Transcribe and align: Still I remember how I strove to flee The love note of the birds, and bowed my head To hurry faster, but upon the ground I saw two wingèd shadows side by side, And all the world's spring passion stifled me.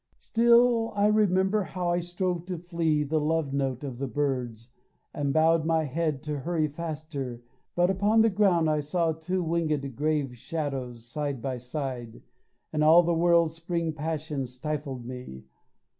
Still 0.17 0.93
I 0.95 1.05
remember 1.05 1.61
how 1.61 1.91
I 1.91 1.99
strove 1.99 2.47
to 2.47 2.57
flee 2.57 3.03
The 3.03 3.19
love 3.19 3.53
note 3.53 3.83
of 3.83 3.99
the 3.99 4.07
birds, 4.07 4.69
and 5.13 5.31
bowed 5.31 5.63
my 5.63 5.83
head 5.83 6.23
To 6.23 6.39
hurry 6.39 6.67
faster, 6.67 7.43
but 7.75 7.91
upon 7.91 8.21
the 8.23 8.31
ground 8.31 8.67
I 8.67 8.79
saw 8.79 9.11
two 9.11 9.43
wingèd 9.43 10.33
shadows 10.37 11.05
side 11.05 11.39
by 11.39 11.59
side, 11.59 12.23
And 12.73 12.83
all 12.83 13.03
the 13.03 13.13
world's 13.13 13.53
spring 13.53 13.93
passion 13.93 14.47
stifled 14.47 15.05
me. 15.05 15.43